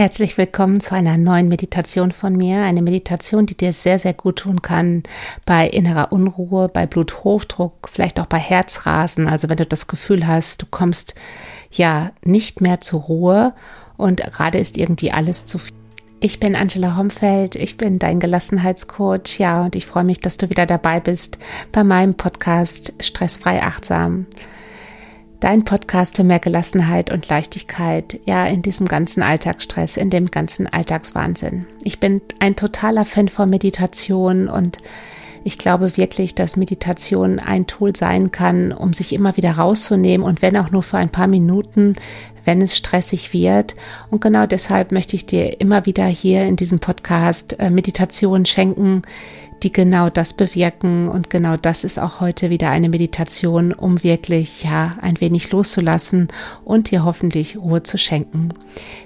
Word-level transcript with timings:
Herzlich 0.00 0.38
willkommen 0.38 0.80
zu 0.80 0.94
einer 0.94 1.18
neuen 1.18 1.48
Meditation 1.48 2.10
von 2.10 2.32
mir. 2.32 2.62
Eine 2.62 2.80
Meditation, 2.80 3.44
die 3.44 3.54
dir 3.54 3.74
sehr, 3.74 3.98
sehr 3.98 4.14
gut 4.14 4.38
tun 4.38 4.62
kann 4.62 5.02
bei 5.44 5.68
innerer 5.68 6.10
Unruhe, 6.10 6.70
bei 6.70 6.86
Bluthochdruck, 6.86 7.86
vielleicht 7.92 8.18
auch 8.18 8.24
bei 8.24 8.38
Herzrasen. 8.38 9.28
Also 9.28 9.50
wenn 9.50 9.58
du 9.58 9.66
das 9.66 9.88
Gefühl 9.88 10.26
hast, 10.26 10.62
du 10.62 10.66
kommst 10.70 11.16
ja 11.70 12.12
nicht 12.24 12.62
mehr 12.62 12.80
zur 12.80 13.02
Ruhe 13.02 13.52
und 13.98 14.22
gerade 14.22 14.56
ist 14.56 14.78
irgendwie 14.78 15.12
alles 15.12 15.44
zu 15.44 15.58
viel. 15.58 15.76
Ich 16.20 16.40
bin 16.40 16.56
Angela 16.56 16.96
Homfeld, 16.96 17.54
ich 17.54 17.76
bin 17.76 17.98
dein 17.98 18.20
Gelassenheitscoach, 18.20 19.38
ja, 19.38 19.64
und 19.64 19.76
ich 19.76 19.84
freue 19.84 20.04
mich, 20.04 20.22
dass 20.22 20.38
du 20.38 20.48
wieder 20.48 20.64
dabei 20.64 21.00
bist 21.00 21.38
bei 21.72 21.84
meinem 21.84 22.14
Podcast 22.14 22.94
Stressfrei 23.00 23.62
Achtsam 23.62 24.24
dein 25.40 25.64
Podcast 25.64 26.16
für 26.16 26.24
mehr 26.24 26.38
Gelassenheit 26.38 27.10
und 27.10 27.28
Leichtigkeit, 27.28 28.20
ja, 28.26 28.46
in 28.46 28.62
diesem 28.62 28.86
ganzen 28.86 29.22
Alltagsstress, 29.22 29.96
in 29.96 30.10
dem 30.10 30.30
ganzen 30.30 30.66
Alltagswahnsinn. 30.66 31.66
Ich 31.82 31.98
bin 31.98 32.20
ein 32.38 32.56
totaler 32.56 33.04
Fan 33.04 33.28
von 33.28 33.48
Meditation 33.48 34.48
und 34.48 34.78
ich 35.42 35.56
glaube 35.56 35.96
wirklich, 35.96 36.34
dass 36.34 36.56
Meditation 36.56 37.38
ein 37.38 37.66
Tool 37.66 37.96
sein 37.96 38.30
kann, 38.30 38.72
um 38.72 38.92
sich 38.92 39.14
immer 39.14 39.38
wieder 39.38 39.52
rauszunehmen 39.52 40.26
und 40.26 40.42
wenn 40.42 40.56
auch 40.56 40.70
nur 40.70 40.82
für 40.82 40.98
ein 40.98 41.08
paar 41.08 41.28
Minuten, 41.28 41.96
wenn 42.44 42.60
es 42.60 42.76
stressig 42.76 43.32
wird. 43.32 43.74
Und 44.10 44.20
genau 44.20 44.46
deshalb 44.46 44.92
möchte 44.92 45.16
ich 45.16 45.24
dir 45.24 45.60
immer 45.60 45.86
wieder 45.86 46.04
hier 46.04 46.44
in 46.44 46.56
diesem 46.56 46.78
Podcast 46.78 47.58
äh, 47.58 47.70
Meditation 47.70 48.44
schenken, 48.44 49.02
die 49.62 49.72
genau 49.72 50.10
das 50.10 50.32
bewirken. 50.32 51.08
Und 51.08 51.30
genau 51.30 51.56
das 51.56 51.84
ist 51.84 51.98
auch 51.98 52.20
heute 52.20 52.50
wieder 52.50 52.70
eine 52.70 52.88
Meditation, 52.88 53.72
um 53.72 54.02
wirklich, 54.02 54.64
ja, 54.64 54.96
ein 55.00 55.20
wenig 55.20 55.50
loszulassen 55.52 56.28
und 56.64 56.90
dir 56.90 57.04
hoffentlich 57.04 57.56
Ruhe 57.56 57.82
zu 57.82 57.98
schenken. 57.98 58.50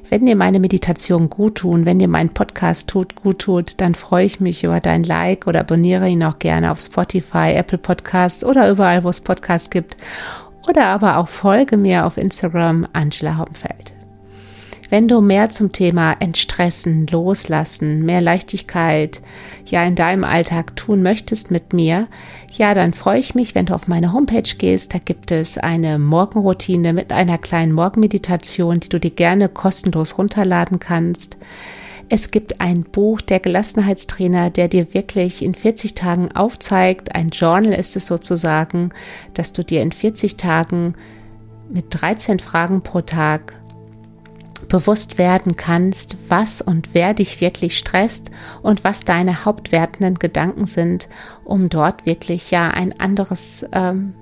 Wenn 0.09 0.27
dir 0.27 0.37
meine 0.37 0.61
Meditation 0.61 1.31
gut 1.31 1.57
tun, 1.57 1.87
wenn 1.87 1.99
dir 1.99 2.09
mein 2.09 2.29
Podcast 2.29 2.89
tut, 2.89 3.17
gut 3.17 3.41
tut, 3.41 3.81
dann 3.81 3.95
freue 3.95 4.27
ich 4.27 4.41
mich 4.41 4.65
über 4.65 4.81
dein 4.81 5.05
Like 5.05 5.47
oder 5.47 5.61
abonniere 5.61 6.09
ihn 6.09 6.23
auch 6.23 6.39
gerne 6.39 6.71
auf 6.71 6.81
Spotify, 6.81 7.53
Apple 7.55 7.79
Podcasts 7.79 8.45
oder 8.45 8.71
überall, 8.71 9.05
wo 9.05 9.09
es 9.09 9.21
Podcasts 9.21 9.71
gibt. 9.71 9.97
Oder 10.69 10.87
aber 10.87 11.19
auch 11.19 11.29
folge 11.29 11.77
mir 11.77 12.07
auf 12.07 12.17
Instagram 12.17 12.87
Angela 12.93 13.39
Homfeld. 13.39 13.95
Wenn 14.95 15.09
du 15.09 15.21
mehr 15.21 15.51
zum 15.51 15.73
Thema 15.73 16.13
Entstressen, 16.21 17.09
Loslassen, 17.09 18.05
mehr 18.05 18.21
Leichtigkeit 18.21 19.21
ja 19.67 19.83
in 19.83 19.97
deinem 19.97 20.23
Alltag 20.23 20.77
tun 20.77 21.03
möchtest 21.03 21.51
mit 21.51 21.73
mir, 21.73 22.07
ja, 22.57 22.75
dann 22.75 22.93
freue 22.93 23.19
ich 23.19 23.35
mich, 23.35 23.57
wenn 23.57 23.67
du 23.67 23.75
auf 23.75 23.89
meine 23.89 24.13
Homepage 24.13 24.55
gehst. 24.57 24.95
Da 24.95 24.99
gibt 24.99 25.33
es 25.33 25.59
eine 25.59 25.99
Morgenroutine 25.99 26.93
mit 26.93 27.13
einer 27.13 27.39
kleinen 27.39 27.73
Morgenmeditation, 27.73 28.79
die 28.79 28.89
du 28.89 29.01
dir 29.01 29.11
gerne 29.11 29.49
kostenlos 29.49 30.17
runterladen 30.17 30.79
kannst. 30.79 31.39
Es 32.09 32.31
gibt 32.31 32.61
ein 32.61 32.85
Buch, 32.85 33.21
der 33.21 33.41
Gelassenheitstrainer, 33.41 34.51
der 34.51 34.69
dir 34.69 34.95
wirklich 34.95 35.43
in 35.43 35.57
40 35.57 35.97
Tagen 35.97 36.31
aufzeigt, 36.37 37.17
ein 37.17 37.31
Journal 37.31 37.75
ist 37.75 37.97
es 37.97 38.07
sozusagen, 38.07 38.91
dass 39.33 39.53
du 39.53 39.65
dir 39.65 39.83
in 39.83 39.91
40 39.91 40.37
Tagen 40.37 40.93
mit 41.69 41.87
13 41.91 42.39
Fragen 42.39 42.83
pro 42.83 43.01
Tag 43.01 43.59
bewusst 44.69 45.19
werden 45.19 45.57
kannst, 45.57 46.17
was 46.29 46.61
und 46.61 46.91
wer 46.93 47.15
dich 47.15 47.41
wirklich 47.41 47.79
stresst 47.79 48.31
und 48.63 48.85
was 48.85 49.05
deine 49.05 49.45
hauptwertenden 49.45 50.17
Gedanken 50.17 50.67
sind, 50.67 51.09
um 51.45 51.69
dort 51.69 52.07
wirklich 52.07 52.51
ja 52.51 52.71
ein 52.71 52.99
anderes 52.99 53.65
ähm, 53.73 54.15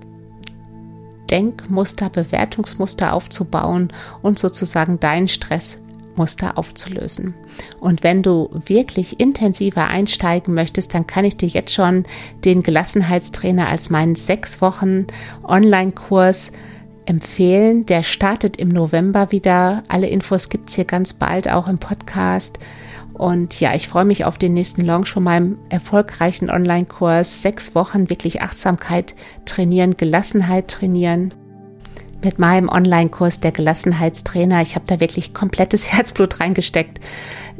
Denkmuster, 1.31 2.11
Bewertungsmuster 2.11 3.15
aufzubauen 3.15 3.93
und 4.21 4.39
sozusagen 4.39 5.01
deinen 5.01 5.29
Stressmuster 5.29 6.59
aufzulösen. 6.59 7.35
Und 7.81 8.03
wenn 8.03 8.23
du 8.23 8.51
wirklich 8.67 9.19
intensiver 9.19 9.89
einsteigen 9.89 10.53
möchtest, 10.53 10.95
dann 10.95 11.07
kann 11.07 11.25
ich 11.25 11.39
dir 11.39 11.49
jetzt 11.49 11.73
schon 11.73 12.05
den 12.45 12.63
Gelassenheitstrainer 12.63 13.69
als 13.69 13.89
meinen 13.89 14.15
sechs 14.15 14.61
Wochen 14.61 15.07
Online-Kurs 15.43 16.53
empfehlen. 17.07 17.87
Der 17.87 18.03
startet 18.03 18.57
im 18.57 18.69
November 18.69 19.33
wieder. 19.33 19.83
Alle 19.89 20.09
Infos 20.09 20.49
gibt 20.49 20.69
es 20.69 20.77
hier 20.77 20.85
ganz 20.85 21.13
bald 21.13 21.49
auch 21.49 21.69
im 21.69 21.79
Podcast. 21.79 22.59
Und 23.15 23.61
ja, 23.61 23.75
ich 23.75 23.89
freue 23.89 24.05
mich 24.05 24.25
auf 24.25 24.39
den 24.39 24.55
nächsten 24.55 24.83
Launch 24.83 25.11
von 25.11 25.23
meinem 25.23 25.59
erfolgreichen 25.69 26.51
Online-Kurs. 26.51 27.43
Sechs 27.43 27.75
Wochen 27.75 28.11
wirklich 28.11 28.43
Achtsamkeit 28.43 29.15
trainieren, 29.45 29.97
Gelassenheit 29.97 30.69
trainieren. 30.69 31.33
Mit 32.25 32.39
meinem 32.39 32.69
Online-Kurs 32.69 33.41
der 33.41 33.53
Gelassenheitstrainer. 33.53 34.63
Ich 34.63 34.75
habe 34.75 34.87
da 34.87 35.01
wirklich 35.01 35.35
komplettes 35.35 35.89
Herzblut 35.93 36.41
reingesteckt. 36.41 37.01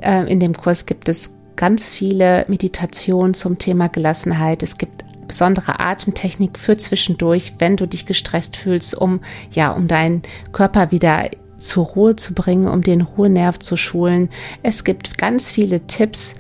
Äh, 0.01 0.31
in 0.31 0.41
dem 0.41 0.57
Kurs 0.57 0.87
gibt 0.87 1.09
es 1.09 1.31
ganz 1.57 1.91
viele 1.91 2.45
Meditationen 2.49 3.35
zum 3.35 3.59
Thema 3.59 3.89
Gelassenheit. 3.89 4.63
Es 4.63 4.79
gibt 4.79 5.05
besondere 5.33 5.81
Atemtechnik 5.81 6.59
für 6.59 6.77
zwischendurch, 6.77 7.55
wenn 7.59 7.79
du 7.79 7.87
dich 7.87 8.05
gestresst 8.05 8.55
fühlst, 8.55 8.95
um 8.95 9.21
ja, 9.51 9.73
um 9.73 9.89
deinen 9.89 10.21
Körper 10.53 10.91
wieder 10.91 11.31
zur 11.57 11.87
Ruhe 11.87 12.17
zu 12.17 12.35
bringen, 12.35 12.69
um 12.69 12.83
den 12.83 13.01
Ruhenerv 13.01 13.59
zu 13.59 13.79
schulen. 13.79 14.29
Es 14.63 14.85
gibt 14.85 15.17
ganz 15.17 15.51
viele 15.51 15.87
Tipps 15.87 16.35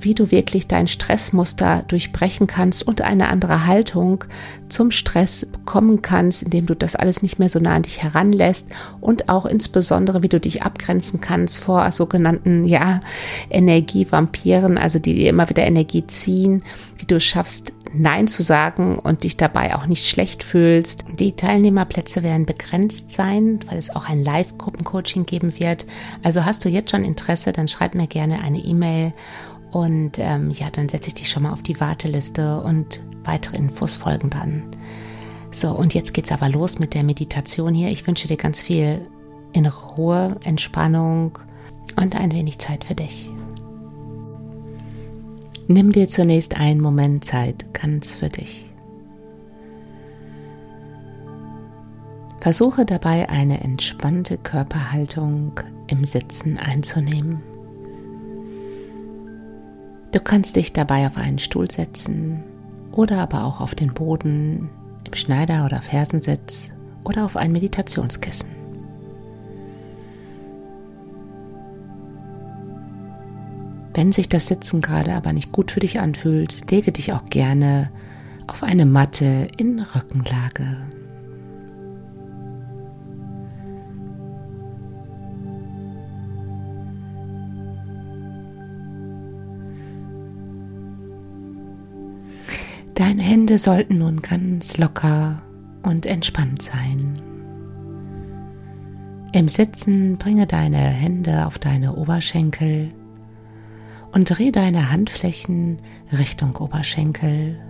wie 0.00 0.14
du 0.14 0.30
wirklich 0.30 0.68
dein 0.68 0.88
Stressmuster 0.88 1.84
durchbrechen 1.88 2.46
kannst 2.46 2.86
und 2.86 3.00
eine 3.00 3.28
andere 3.28 3.66
Haltung 3.66 4.24
zum 4.68 4.90
Stress 4.90 5.46
bekommen 5.46 6.02
kannst, 6.02 6.42
indem 6.42 6.66
du 6.66 6.74
das 6.74 6.96
alles 6.96 7.22
nicht 7.22 7.38
mehr 7.38 7.48
so 7.48 7.58
nah 7.58 7.74
an 7.74 7.82
dich 7.82 8.02
heranlässt 8.02 8.68
und 9.00 9.28
auch 9.28 9.46
insbesondere, 9.46 10.22
wie 10.22 10.28
du 10.28 10.38
dich 10.38 10.62
abgrenzen 10.62 11.20
kannst 11.20 11.60
vor 11.60 11.90
sogenannten, 11.92 12.66
ja, 12.66 13.00
Energievampiren, 13.50 14.78
also 14.78 14.98
die 14.98 15.14
dir 15.14 15.30
immer 15.30 15.48
wieder 15.48 15.64
Energie 15.64 16.06
ziehen, 16.06 16.62
wie 16.98 17.06
du 17.06 17.16
es 17.16 17.24
schaffst, 17.24 17.72
Nein 17.98 18.28
zu 18.28 18.42
sagen 18.42 18.98
und 18.98 19.24
dich 19.24 19.36
dabei 19.36 19.74
auch 19.74 19.86
nicht 19.86 20.08
schlecht 20.08 20.42
fühlst. 20.42 21.04
Die 21.18 21.32
Teilnehmerplätze 21.32 22.22
werden 22.22 22.46
begrenzt 22.46 23.12
sein, 23.12 23.60
weil 23.66 23.78
es 23.78 23.94
auch 23.94 24.08
ein 24.08 24.22
Live-Gruppencoaching 24.22 25.26
geben 25.26 25.58
wird. 25.58 25.86
Also 26.22 26.44
hast 26.44 26.64
du 26.64 26.68
jetzt 26.68 26.90
schon 26.90 27.04
Interesse, 27.04 27.52
dann 27.52 27.68
schreib 27.68 27.94
mir 27.94 28.06
gerne 28.06 28.42
eine 28.42 28.58
E-Mail 28.58 29.12
und 29.72 30.18
ähm, 30.18 30.50
ja, 30.50 30.70
dann 30.70 30.88
setze 30.88 31.08
ich 31.08 31.14
dich 31.14 31.30
schon 31.30 31.42
mal 31.42 31.52
auf 31.52 31.62
die 31.62 31.80
Warteliste 31.80 32.60
und 32.60 33.00
weitere 33.24 33.56
Infos 33.56 33.94
folgen 33.94 34.30
dann. 34.30 34.62
So, 35.52 35.72
und 35.72 35.94
jetzt 35.94 36.14
geht's 36.14 36.32
aber 36.32 36.48
los 36.48 36.78
mit 36.78 36.94
der 36.94 37.02
Meditation 37.02 37.74
hier. 37.74 37.88
Ich 37.88 38.06
wünsche 38.06 38.28
dir 38.28 38.36
ganz 38.36 38.62
viel 38.62 39.08
in 39.52 39.66
Ruhe, 39.66 40.36
Entspannung 40.44 41.38
und 41.96 42.14
ein 42.14 42.32
wenig 42.32 42.58
Zeit 42.58 42.84
für 42.84 42.94
dich. 42.94 43.30
Nimm 45.68 45.90
dir 45.90 46.08
zunächst 46.08 46.58
einen 46.58 46.80
Moment 46.80 47.24
Zeit 47.24 47.74
ganz 47.74 48.14
für 48.14 48.28
dich. 48.28 48.72
Versuche 52.40 52.86
dabei 52.86 53.28
eine 53.28 53.60
entspannte 53.60 54.38
Körperhaltung 54.38 55.60
im 55.88 56.04
Sitzen 56.04 56.58
einzunehmen. 56.58 57.42
Du 60.12 60.20
kannst 60.20 60.54
dich 60.54 60.72
dabei 60.72 61.08
auf 61.08 61.16
einen 61.16 61.40
Stuhl 61.40 61.68
setzen 61.68 62.44
oder 62.92 63.18
aber 63.18 63.44
auch 63.44 63.60
auf 63.60 63.74
den 63.74 63.92
Boden, 63.92 64.70
im 65.04 65.14
Schneider- 65.14 65.64
oder 65.64 65.82
Fersensitz 65.82 66.70
oder 67.02 67.24
auf 67.24 67.36
ein 67.36 67.50
Meditationskissen. 67.50 68.55
Wenn 73.96 74.12
sich 74.12 74.28
das 74.28 74.48
Sitzen 74.48 74.82
gerade 74.82 75.14
aber 75.14 75.32
nicht 75.32 75.52
gut 75.52 75.70
für 75.70 75.80
dich 75.80 76.00
anfühlt, 76.00 76.70
lege 76.70 76.92
dich 76.92 77.14
auch 77.14 77.24
gerne 77.30 77.90
auf 78.46 78.62
eine 78.62 78.84
Matte 78.84 79.48
in 79.56 79.80
Rückenlage. 79.80 80.76
Deine 92.92 93.22
Hände 93.22 93.58
sollten 93.58 93.96
nun 93.96 94.20
ganz 94.20 94.76
locker 94.76 95.40
und 95.82 96.04
entspannt 96.04 96.60
sein. 96.60 97.14
Im 99.32 99.48
Sitzen 99.48 100.18
bringe 100.18 100.46
deine 100.46 100.76
Hände 100.76 101.46
auf 101.46 101.58
deine 101.58 101.96
Oberschenkel 101.96 102.92
und 104.16 104.30
dreh 104.30 104.50
deine 104.50 104.90
Handflächen 104.90 105.78
Richtung 106.10 106.56
Oberschenkel, 106.56 107.60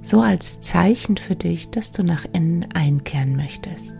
so 0.00 0.22
als 0.22 0.62
Zeichen 0.62 1.18
für 1.18 1.36
dich, 1.36 1.70
dass 1.70 1.92
du 1.92 2.02
nach 2.02 2.24
innen 2.32 2.64
einkehren 2.72 3.36
möchtest. 3.36 3.94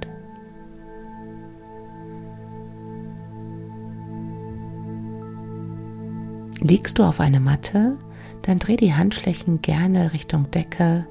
Liegst 6.63 6.99
du 6.99 7.03
auf 7.03 7.21
eine 7.21 7.41
Matte, 7.41 7.99
dann 8.41 8.59
dreh 8.59 8.79
die 8.79 8.95
Handflächen 8.95 9.61
gerne 9.61 10.15
Richtung 10.15 10.51
Decke, 10.51 11.07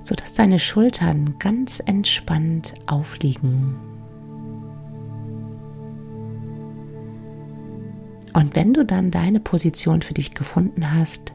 sodass 0.00 0.34
deine 0.34 0.60
Schultern 0.60 1.40
ganz 1.40 1.82
entspannt 1.84 2.72
aufliegen. 2.86 3.87
Und 8.38 8.54
wenn 8.54 8.72
du 8.72 8.84
dann 8.84 9.10
deine 9.10 9.40
Position 9.40 10.00
für 10.00 10.14
dich 10.14 10.30
gefunden 10.30 10.94
hast, 10.94 11.32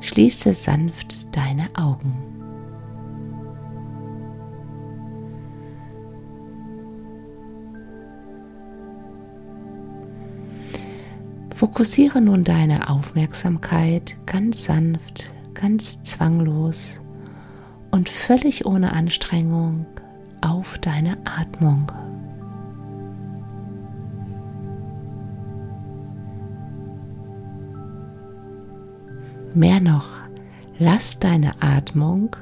schließe 0.00 0.52
sanft 0.52 1.36
deine 1.36 1.68
Augen. 1.76 2.12
Fokussiere 11.54 12.20
nun 12.20 12.42
deine 12.42 12.90
Aufmerksamkeit 12.90 14.16
ganz 14.26 14.64
sanft, 14.64 15.30
ganz 15.54 16.02
zwanglos 16.02 17.00
und 17.92 18.08
völlig 18.08 18.66
ohne 18.66 18.92
Anstrengung 18.92 19.86
auf 20.40 20.78
deine 20.78 21.16
Atmung. 21.26 21.92
Mehr 29.54 29.80
noch, 29.80 30.06
lass 30.78 31.18
deine 31.18 31.60
Atmung, 31.60 32.36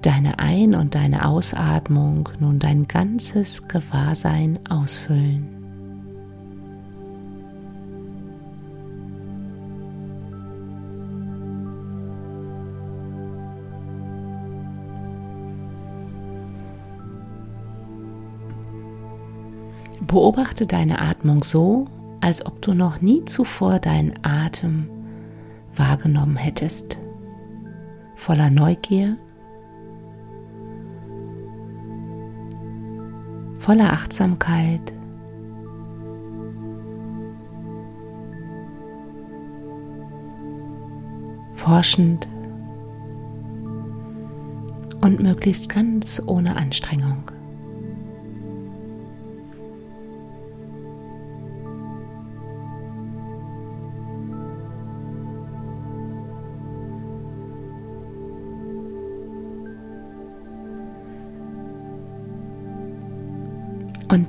deine 0.00 0.38
Ein- 0.38 0.74
und 0.74 0.94
deine 0.94 1.26
Ausatmung 1.26 2.30
nun 2.40 2.58
dein 2.58 2.88
ganzes 2.88 3.68
Gewahrsein 3.68 4.58
ausfüllen. 4.70 5.48
Beobachte 20.06 20.66
deine 20.66 21.02
Atmung 21.02 21.44
so, 21.44 21.84
als 22.22 22.46
ob 22.46 22.62
du 22.62 22.72
noch 22.72 23.02
nie 23.02 23.26
zuvor 23.26 23.78
deinen 23.78 24.14
Atem 24.22 24.88
wahrgenommen 25.78 26.36
hättest. 26.36 26.98
Voller 28.16 28.50
Neugier, 28.50 29.16
voller 33.58 33.92
Achtsamkeit, 33.92 34.92
forschend 41.54 42.28
und 45.00 45.20
möglichst 45.20 45.68
ganz 45.68 46.22
ohne 46.26 46.56
Anstrengung. 46.56 47.30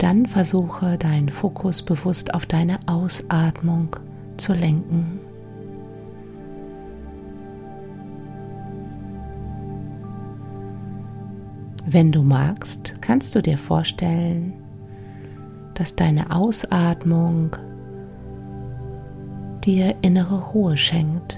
Dann 0.10 0.26
versuche 0.26 0.98
deinen 0.98 1.30
Fokus 1.30 1.84
bewusst 1.84 2.34
auf 2.34 2.48
deine 2.48 2.80
Ausatmung 2.88 3.96
zu 4.38 4.54
lenken. 4.54 5.20
Wenn 11.86 12.12
du 12.12 12.24
magst, 12.24 13.00
kannst 13.04 13.36
du 13.36 13.42
dir 13.44 13.60
vorstellen, 13.60 14.54
dass 15.76 15.96
deine 15.96 16.32
Ausatmung 16.32 17.56
dir 19.64 19.94
innere 20.02 20.40
Ruhe 20.54 20.76
schenkt. 20.76 21.38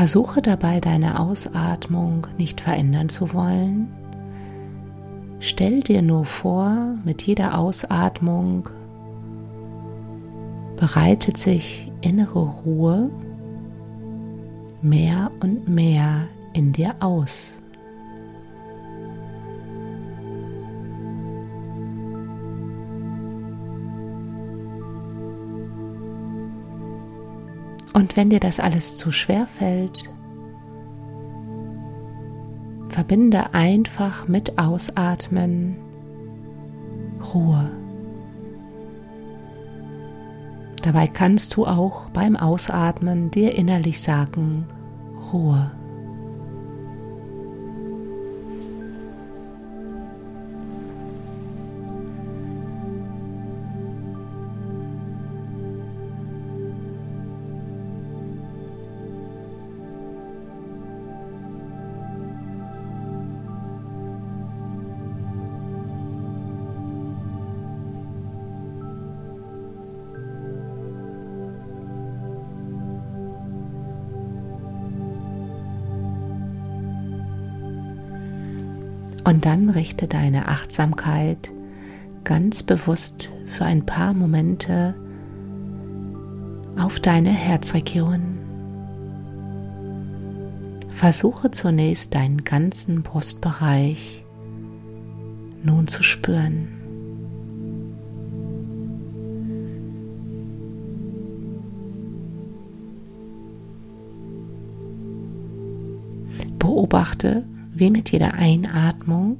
Versuche 0.00 0.40
dabei 0.40 0.80
deine 0.80 1.20
Ausatmung 1.20 2.26
nicht 2.38 2.62
verändern 2.62 3.10
zu 3.10 3.34
wollen. 3.34 3.88
Stell 5.40 5.80
dir 5.80 6.00
nur 6.00 6.24
vor, 6.24 6.94
mit 7.04 7.20
jeder 7.20 7.58
Ausatmung 7.58 8.70
bereitet 10.76 11.36
sich 11.36 11.92
innere 12.00 12.48
Ruhe 12.64 13.10
mehr 14.80 15.30
und 15.42 15.68
mehr 15.68 16.28
in 16.54 16.72
dir 16.72 16.94
aus. 17.00 17.59
Und 27.92 28.16
wenn 28.16 28.30
dir 28.30 28.40
das 28.40 28.60
alles 28.60 28.96
zu 28.96 29.12
schwer 29.12 29.46
fällt, 29.46 30.10
verbinde 32.88 33.54
einfach 33.54 34.28
mit 34.28 34.58
Ausatmen 34.58 35.76
Ruhe. 37.34 37.70
Dabei 40.82 41.06
kannst 41.06 41.56
du 41.56 41.66
auch 41.66 42.08
beim 42.10 42.36
Ausatmen 42.36 43.30
dir 43.30 43.54
innerlich 43.54 44.00
sagen, 44.00 44.66
Ruhe. 45.32 45.70
Und 79.24 79.44
dann 79.44 79.68
richte 79.68 80.08
deine 80.08 80.48
Achtsamkeit 80.48 81.52
ganz 82.24 82.62
bewusst 82.62 83.30
für 83.46 83.64
ein 83.64 83.84
paar 83.84 84.14
Momente 84.14 84.94
auf 86.78 87.00
deine 87.00 87.30
Herzregion. 87.30 88.38
Versuche 90.88 91.50
zunächst 91.50 92.14
deinen 92.14 92.44
ganzen 92.44 93.02
Brustbereich 93.02 94.24
nun 95.62 95.88
zu 95.88 96.02
spüren. 96.02 96.68
Beobachte, 106.58 107.44
wie 107.80 107.90
mit 107.90 108.12
jeder 108.12 108.34
Einatmung 108.34 109.38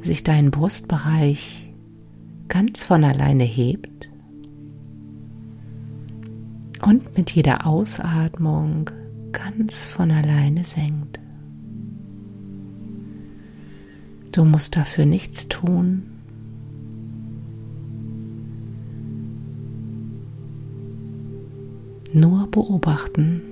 sich 0.00 0.22
dein 0.22 0.52
Brustbereich 0.52 1.74
ganz 2.46 2.84
von 2.84 3.02
alleine 3.02 3.42
hebt 3.42 4.08
und 6.82 7.16
mit 7.16 7.32
jeder 7.32 7.66
Ausatmung 7.66 8.90
ganz 9.32 9.86
von 9.86 10.12
alleine 10.12 10.62
senkt. 10.62 11.18
Du 14.30 14.44
musst 14.44 14.76
dafür 14.76 15.04
nichts 15.04 15.48
tun. 15.48 16.04
Nur 22.12 22.46
beobachten. 22.52 23.42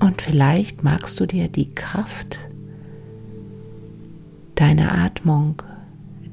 Und 0.00 0.22
vielleicht 0.22 0.84
magst 0.84 1.18
du 1.18 1.26
dir 1.26 1.48
die 1.48 1.74
Kraft 1.74 2.38
deiner 4.54 4.92
Atmung, 4.92 5.62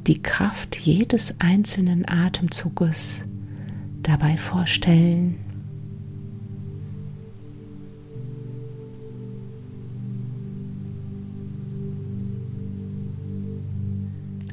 die 0.08 0.22
Kraft 0.22 0.76
jedes 0.78 1.36
einzelnen 1.40 2.08
Atemzuges 2.08 3.26
dabei 4.04 4.38
vorstellen. 4.38 5.38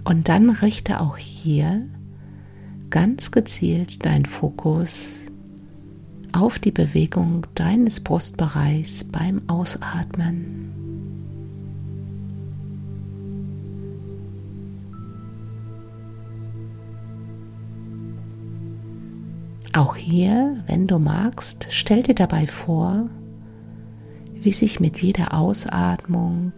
Und 0.04 0.28
dann 0.28 0.50
richte 0.50 1.00
auch 1.00 1.16
hier 1.16 1.86
ganz 2.90 3.30
gezielt 3.30 4.04
deinen 4.04 4.26
Fokus 4.26 5.26
auf 6.32 6.58
die 6.58 6.72
Bewegung 6.72 7.46
deines 7.54 8.00
Brustbereichs 8.00 9.04
beim 9.04 9.48
Ausatmen. 9.48 10.62
Auch 19.74 19.96
hier, 19.96 20.62
wenn 20.66 20.86
du 20.86 20.98
magst, 20.98 21.68
stell 21.70 22.02
dir 22.02 22.14
dabei 22.14 22.46
vor, 22.46 23.08
wie 24.34 24.52
sich 24.52 24.80
mit 24.80 25.00
jeder 25.00 25.32
Ausatmung 25.32 26.52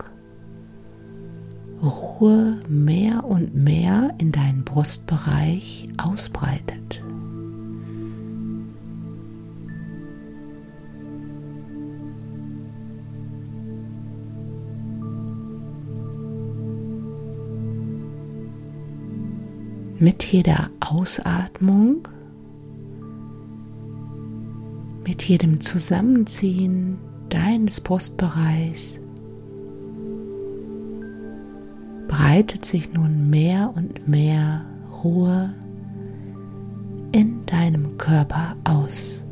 Ruhe 1.81 2.59
mehr 2.69 3.25
und 3.25 3.55
mehr 3.55 4.15
in 4.19 4.33
deinen 4.33 4.65
Brustbereich 4.65 5.89
ausbreitet. 5.99 7.04
Mit 20.05 20.23
jeder 20.23 20.69
Ausatmung, 20.81 22.07
mit 25.07 25.23
jedem 25.23 25.63
Zusammenziehen 25.63 26.99
deines 27.31 27.81
Brustbereichs 27.81 29.01
breitet 32.07 32.67
sich 32.67 32.93
nun 32.93 33.31
mehr 33.31 33.73
und 33.75 34.07
mehr 34.07 34.67
Ruhe 35.03 35.55
in 37.13 37.47
deinem 37.47 37.97
Körper 37.97 38.57
aus. 38.65 39.24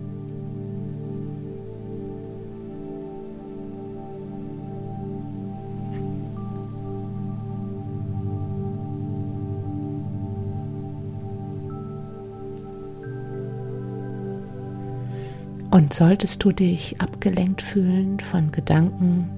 Und 15.72 15.94
solltest 15.94 16.44
du 16.44 16.52
dich 16.52 17.00
abgelenkt 17.00 17.62
fühlen 17.62 18.20
von 18.20 18.52
Gedanken, 18.52 19.30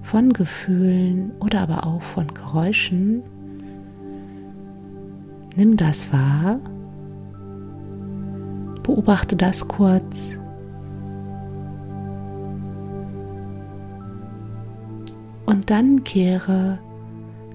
von 0.00 0.32
Gefühlen 0.32 1.30
oder 1.40 1.60
aber 1.60 1.86
auch 1.86 2.00
von 2.00 2.26
Geräuschen, 2.32 3.22
nimm 5.54 5.76
das 5.76 6.10
wahr, 6.10 6.58
beobachte 8.82 9.36
das 9.36 9.68
kurz. 9.68 10.38
Und 15.44 15.68
dann 15.68 16.02
kehre 16.02 16.78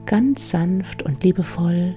ganz 0.06 0.52
sanft 0.52 1.02
und 1.02 1.24
liebevoll 1.24 1.96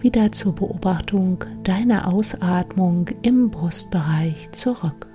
wieder 0.00 0.32
zur 0.32 0.54
Beobachtung 0.54 1.44
deiner 1.64 2.06
Ausatmung 2.06 3.08
im 3.22 3.50
Brustbereich 3.50 4.50
zurück. 4.52 5.06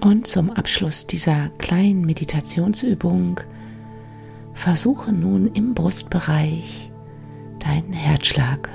Und 0.00 0.26
zum 0.26 0.50
Abschluss 0.50 1.06
dieser 1.06 1.50
kleinen 1.58 2.02
Meditationsübung 2.02 3.40
Versuche 4.58 5.12
nun 5.12 5.52
im 5.54 5.72
Brustbereich 5.72 6.90
deinen 7.60 7.92
Herzschlag 7.92 8.68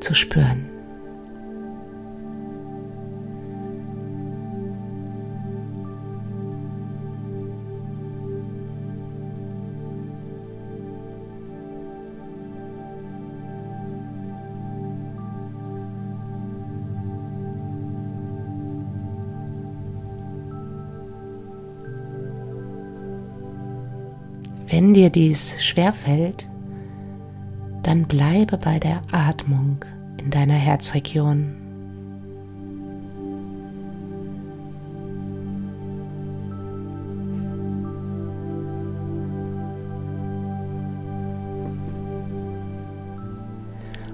zu 0.00 0.14
spüren. 0.14 0.79
Wenn 24.90 24.94
dir 24.94 25.10
dies 25.10 25.62
schwerfällt, 25.62 26.48
dann 27.84 28.08
bleibe 28.08 28.58
bei 28.58 28.80
der 28.80 29.02
Atmung 29.12 29.84
in 30.18 30.30
deiner 30.30 30.54
Herzregion. 30.54 31.54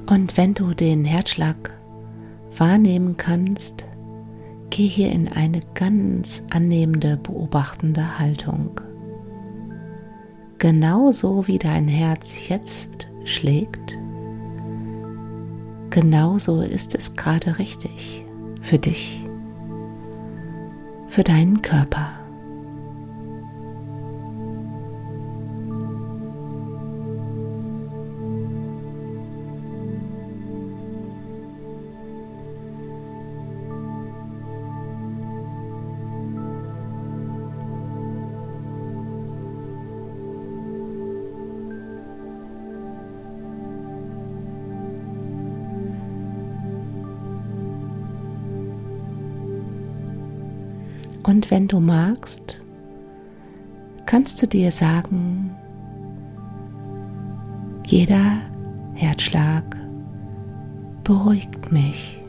Und 0.06 0.36
wenn 0.36 0.52
du 0.52 0.74
den 0.74 1.06
Herzschlag 1.06 1.70
wahrnehmen 2.54 3.16
kannst, 3.16 3.86
geh 4.68 4.86
hier 4.86 5.10
in 5.10 5.28
eine 5.28 5.62
ganz 5.72 6.42
annehmende, 6.50 7.16
beobachtende 7.16 8.18
Haltung 8.18 8.82
genauso 10.58 11.46
wie 11.46 11.58
dein 11.58 11.88
Herz 11.88 12.48
jetzt 12.48 13.08
schlägt, 13.24 13.98
genauso 15.90 16.60
ist 16.60 16.94
es 16.94 17.14
gerade 17.14 17.58
richtig 17.58 18.24
für 18.60 18.78
dich, 18.78 19.26
für 21.08 21.24
deinen 21.24 21.62
Körper. 21.62 22.25
Und 51.26 51.50
wenn 51.50 51.66
du 51.66 51.80
magst, 51.80 52.60
kannst 54.06 54.40
du 54.40 54.46
dir 54.46 54.70
sagen, 54.70 55.50
jeder 57.84 58.42
Herzschlag 58.94 59.64
beruhigt 61.02 61.72
mich 61.72 62.22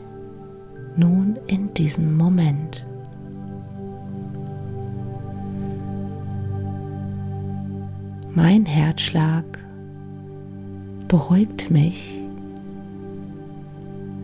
nun 0.96 1.38
in 1.46 1.72
diesem 1.74 2.16
Moment. 2.16 2.84
Mein 8.34 8.66
Herzschlag 8.66 9.44
beruhigt 11.06 11.70
mich 11.70 12.20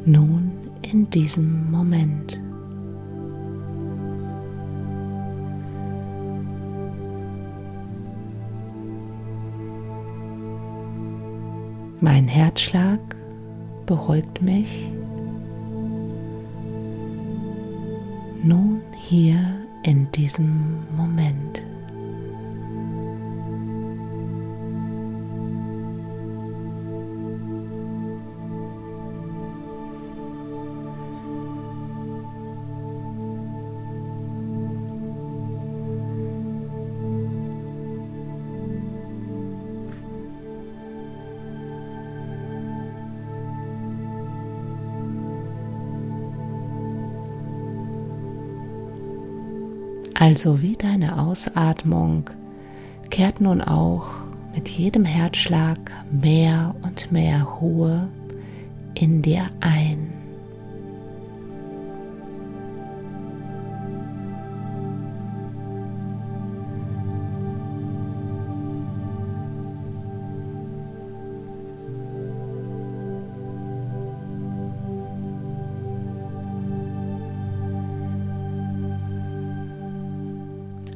nun 0.05 0.51
in 0.83 1.09
diesem 1.11 1.71
Moment. 1.71 2.44
Mein 12.05 12.29
Herzschlag 12.29 13.01
beruhigt 13.87 14.43
mich. 14.43 14.93
Nun 18.43 18.83
hier 18.95 19.39
in 19.85 20.13
diesem 20.13 20.81
Moment. 20.99 21.63
Also 50.15 50.63
wie 50.63 50.77
deine 50.77 51.19
Ausatmung 51.19 52.31
kehrt 53.11 53.41
nun 53.41 53.61
auch 53.61 54.07
mit 54.55 54.69
jedem 54.69 55.05
Herzschlag 55.05 55.79
mehr 56.11 56.75
und 56.83 57.11
mehr 57.11 57.43
Ruhe 57.43 58.09
in 58.95 59.23
dir 59.23 59.47
ein. 59.61 60.14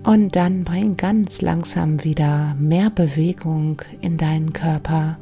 Und 0.09 0.37
dann 0.37 0.65
bring 0.65 0.97
ganz 0.97 1.43
langsam 1.43 2.03
wieder 2.03 2.57
mehr 2.59 2.89
Bewegung 2.89 3.83
in 4.01 4.17
deinen 4.17 4.55
Körper. 4.55 5.19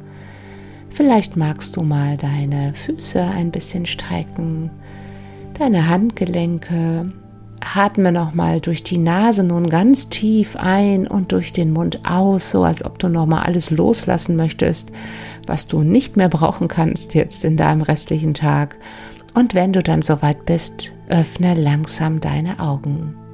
Vielleicht 0.89 1.35
magst 1.35 1.75
du 1.75 1.81
mal 1.81 2.15
deine 2.15 2.73
Füße 2.73 3.21
ein 3.21 3.51
bisschen 3.51 3.85
strecken, 3.85 4.71
deine 5.59 5.89
Handgelenke. 5.89 7.11
Atme 7.75 8.13
nochmal 8.13 8.61
durch 8.61 8.81
die 8.81 8.97
Nase 8.97 9.43
nun 9.43 9.69
ganz 9.69 10.07
tief 10.07 10.55
ein 10.55 11.05
und 11.05 11.33
durch 11.33 11.51
den 11.51 11.73
Mund 11.73 12.09
aus, 12.09 12.51
so 12.51 12.63
als 12.63 12.85
ob 12.85 12.97
du 12.97 13.09
nochmal 13.09 13.43
alles 13.43 13.71
loslassen 13.71 14.37
möchtest, 14.37 14.93
was 15.45 15.67
du 15.67 15.81
nicht 15.81 16.15
mehr 16.15 16.29
brauchen 16.29 16.69
kannst 16.69 17.13
jetzt 17.13 17.43
in 17.43 17.57
deinem 17.57 17.81
restlichen 17.81 18.33
Tag. 18.33 18.77
Und 19.33 19.53
wenn 19.53 19.73
du 19.73 19.83
dann 19.83 20.01
soweit 20.01 20.45
bist, 20.45 20.93
öffne 21.09 21.55
langsam 21.55 22.21
deine 22.21 22.61
Augen. 22.61 23.26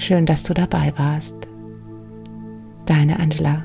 Schön, 0.00 0.24
dass 0.24 0.42
du 0.42 0.54
dabei 0.54 0.94
warst. 0.96 1.34
Deine 2.86 3.20
Angela. 3.20 3.62